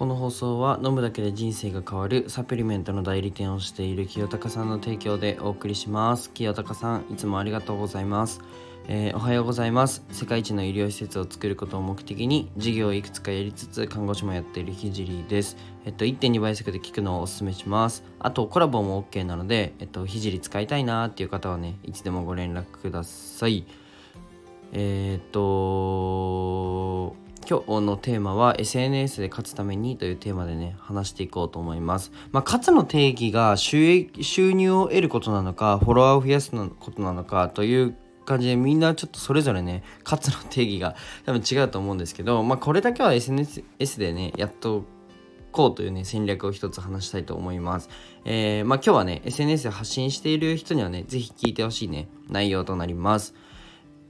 [0.00, 6.30] この放送は飲むだけで人生が変わるサプリメントの代理店をしている清高さんの提供でお送りします。
[6.30, 8.40] 清高さんいつもありがとうございます、
[8.88, 10.02] えーおはようございます。
[10.10, 15.58] 世界一の医療施設を作ることを目的に事業をいくつかやりつつ看護師もやっているひじりです。
[15.84, 18.02] えっと1.2倍速で聞くのをおすすめします。
[18.20, 23.66] あとコラボも OK なのでえっとひじり使いたいなーっていう方はねいつでもご連絡ください。
[24.72, 25.40] えーっと
[27.50, 32.12] 今日のテーマは SNS で勝つためにというテーマでね話していこうと思います。
[32.30, 40.94] まあ、勝つの定義が収益収入を得ることなのかフォロワーを増やすことなのかという感じでみんなちょっとそれぞれね勝つの定義が
[41.26, 43.64] 多分違うと思うんですけど、まあ、これだけは SNS
[43.98, 44.84] でねやっと
[45.50, 47.88] こうというね戦略を一つ話したいと思います。
[48.24, 53.34] えーまあ、今日はね SNS で発信している人にはねぜひ聞いてほしいね内容となります。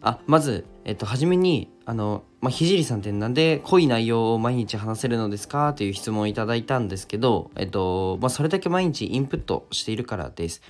[0.00, 5.74] あまず、えっと、初めにあの、まあ、ひじりさんってなんで濃い内容を毎日話せるのですか？
[5.74, 10.62] という質問をいただいたんですけど、えっとまあ、それだけ毎日インプットしているからです。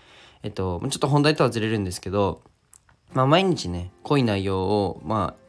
[0.43, 2.43] えっと、ちょっと本題とはずれるんですけど、
[3.13, 5.43] まあ、毎日ね濃い内容を、まあ、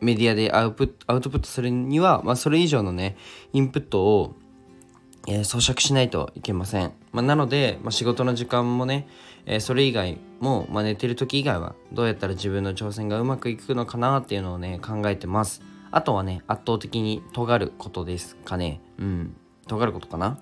[0.00, 3.16] メディアでアウトプットするには、まあ、それ以上のね
[3.52, 4.36] インプットを
[5.26, 6.92] えー咀嚼しないといけません。
[7.12, 9.08] まあ、なので、まあ、仕事の時間もね、
[9.46, 15.62] えーそれ以外も、まあ、寝てる時以外はどうやったら自分の挑戦がうまくいくのかなっていうのをね考えてます。
[15.90, 18.80] あとはね圧倒的に尖ることですかね。
[18.98, 19.36] うん
[19.66, 20.38] 尖ることかな。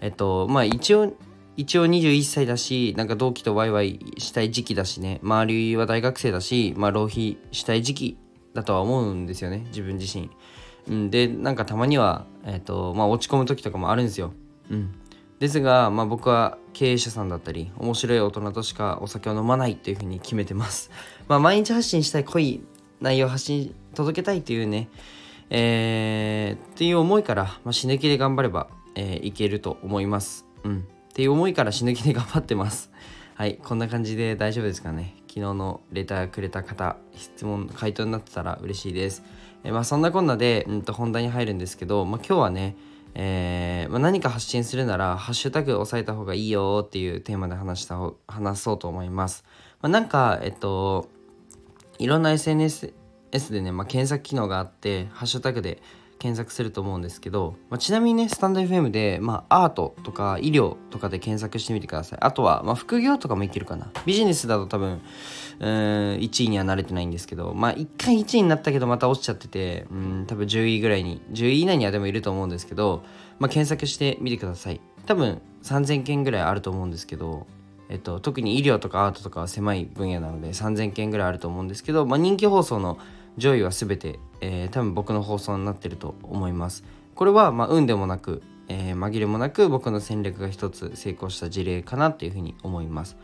[0.00, 1.14] えっとまあ一応
[1.56, 8.18] 一応21歳だしなんか同期とワイワイしたい時期だしね周りは大学生だし、まあ、浪費したい時期
[8.54, 10.30] だとは思うんですよね自分自身。
[10.88, 14.32] うん、でなんかたまには、えーとまあ、落ち込む時とかもあるんですよ。
[14.70, 14.94] うん、
[15.38, 20.90] ですが、まあ、僕は経営者さんだったり面白い大人としかお酒を飲まないっていうふうに決めてます。
[21.28, 22.62] まあ、毎日発信したい濃い
[23.00, 24.88] 内容を発信届けたいっていうね、
[25.50, 30.46] えーっていう思いから、まあ、死ぬ気で頑張れば、えーいけると思います。
[30.64, 32.90] うん、っていう思いから死ぬ気で頑張ってます。
[33.34, 35.14] はい、こんな感じで大丈夫ですかね。
[35.28, 39.22] 昨日のレターくれた方、質問、回答になってたら嬉しいです。
[39.64, 42.76] えまあ、そんなこんなで、うん、と本題に入るんですけど、まあ、今日はね、
[43.14, 49.44] えーまあ、何か発信するなら、ハッシュタグ押さえた方がいいよっていうテーマで話した話そうと思います。
[49.80, 51.08] まあ、なんか、えっと、
[51.98, 52.92] いろんな SNS
[53.50, 55.82] でね、まあ、検索機能があって、ハッシュタグで
[56.18, 62.18] 検索すると思うんですけど、まあ、ちなみにね、スタンド FM で、まあ、アートとか医療とかで検索してみてください。
[62.20, 63.90] あとは、まあ、副業とかもいけるかな。
[64.04, 65.00] ビジネスだと多分、
[65.60, 65.68] うん、
[66.18, 73.04] 1位には慣れてないんですけど、まあ、1回1位になったけどまた落ちちゃってて、うん、多分10位ぐらいに、10位以内にはでもいると思うんですけど、
[73.38, 74.80] まあ、検索してみてください。
[75.06, 77.46] 多分、3000件ぐらいあると思うんですけど、
[77.88, 82.98] えっと、特に医療とかアートとかは狭い分野なので3000件ぐらいあると思うんですけど、まあ、人気放送の
[83.36, 86.84] 上位は全て、えー多分僕の放送になってると思います。
[87.14, 93.16] これはまあ運でもなく、えー紛れもなく僕の戦略が一つ成功した事例かなっていうふうに思います。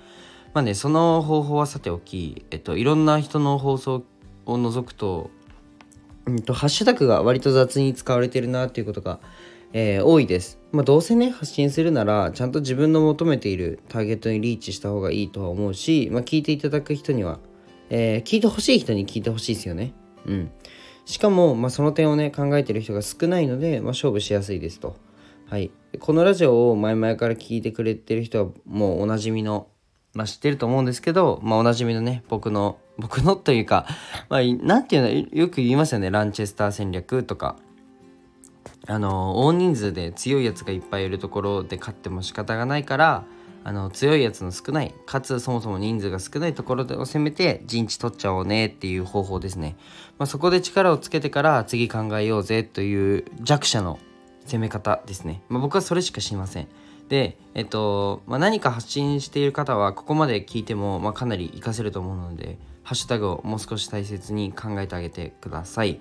[0.52, 4.04] まあね、その方法はさておき、えっと、いろんな人の放送
[4.46, 5.30] を除くと、
[6.26, 9.18] うんと、ハッシュタグが割と雑に使われてるなっていうことが、
[9.72, 10.60] えー多いです。
[10.70, 17.40] まあ、どうせね、発信するなら、ちゃんと自分の求めているターゲットにリーチした方がいいとは思うし、まあ、聞いていただく人には、
[17.96, 19.94] えー聞いてほしい人に聞いてほしいですよね。
[20.26, 20.50] うん。
[21.04, 24.96] しかも、まあ、その点をね、考えてる人が少ないので、まあ、勝負しやすいですと。
[25.48, 25.70] はい。
[26.00, 29.68] このラジオを前々から聞いてくれてる人は、もうおなじみの、
[30.12, 33.86] まあ、知ってると思うんですけど、まあ、おなじみのね、僕の、僕の というか、
[34.28, 37.56] まあ、なんていうの、よく言いますよね、ランチェスター戦略とか。
[38.86, 43.24] あの大人数で強いやつがいっぱいいるところで勝っても仕方がないから
[43.66, 49.76] あの強いやつの少ないかつそもそも人数が少ないところを攻めて陣地取っちゃおうねっていう方法ですね、
[50.18, 53.98] まあ、そこで力をつけてから次考えようぜという弱者の
[54.44, 56.68] 攻め方ですね、まあ、僕はそれしか知りません。
[57.08, 66.00] で、えっとまあ、何か発信している方はここまで聞いても、ま、かなり活かせると思うのでハッシュタグをもう少し大切に考えてあげてください、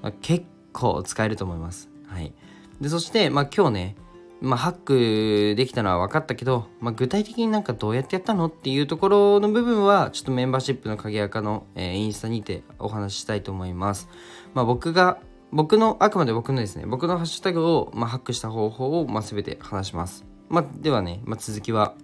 [0.00, 1.90] ま、結構使えると思います。
[2.06, 2.32] はい。
[2.80, 3.96] でそして、まあ、今日ね、
[4.42, 14.08] まあ、ハックできたのは分かったけど、まあ、具体的になんかどうやってやったのっていうところの部分はちょっとメンバーシップの鍵垢の、えーインスタにてお話ししたいと思います、
[14.52, 15.18] まあ、僕が
[15.52, 21.94] 僕のあくまで僕のですね僕のハッシュタグを、まあ、ハックした方法を、まあ、全て話します、まあ、ではね、まあ、続きは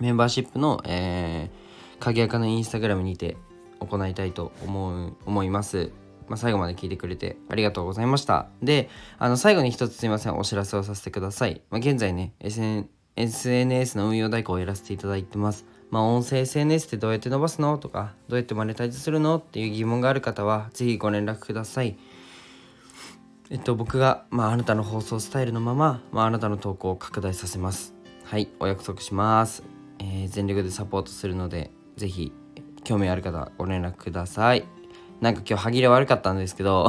[0.00, 3.36] メンバーシップの、えー、鍵垢のインスタグラムにて
[3.80, 5.92] 行いたいと思う思います。
[6.28, 8.48] まあ、最後まで聞いてくれてありがとうございました。
[8.62, 8.88] で、
[9.18, 11.62] あの最後に一つすいません、お知らせをさせてください。
[11.70, 12.86] まあ、現在ね、SN
[13.16, 15.66] SNS の運用代行をやらせていただいてます。
[15.90, 17.78] まあ、音声 SNS ってどうやって伸ばすの？
[17.78, 19.38] とか、どうやってマネタイズするの？
[19.38, 21.98] っていう疑問がある方は、ぜひご連絡ください。
[23.50, 27.94] えっと僕が、まあ、あなたの放送スタイルのまま、まあ、あなたの投稿を拡大させます
[28.24, 29.62] はいお約束します、
[29.98, 32.30] えー全力でサポートするのでぜひ
[32.84, 34.66] 興味ある方ご連絡ください
[35.20, 36.88] なんか今日歯切れ悪かったんですけど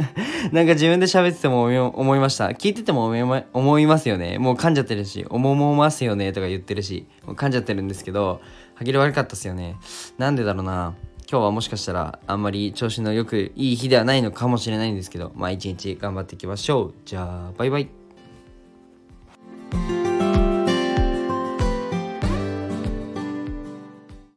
[0.52, 1.62] なんか自分で喋ってても
[1.94, 2.48] 思いました。
[2.48, 4.38] 聞いてても思いま思いますよね。
[4.38, 8.40] もう噛んじゃってるし思もますよねとか言ってるしもう噛んじゃってるんですけど
[8.74, 9.76] 歯切れ悪かったっすよね。
[10.18, 10.94] なんでだろうな。
[11.30, 16.94] 今日はもしかしたらあんまり調子のよくいい日ではないのかもしれないんですけどまあ一日頑張っていきましょう。
[17.04, 17.99] じゃあバイバイ。